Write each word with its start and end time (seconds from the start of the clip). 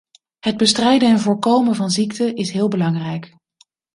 Het 0.39 0.57
bestrijden 0.57 1.09
en 1.09 1.19
voorkomen 1.19 1.75
van 1.75 1.89
ziekten 1.89 2.35
is 2.35 2.51
heel 2.51 2.67
belangrijk. 2.67 3.35